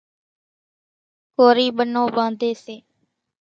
ڪورِي 1.35 1.67
ٻنو 1.75 2.03
ٻانڌيَ 2.15 2.49
سي۔ 2.63 2.75